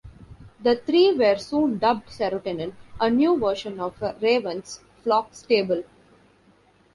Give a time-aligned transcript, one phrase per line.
[0.59, 5.83] The three were soon dubbed Serotonin, a new version of Raven's Flock stable.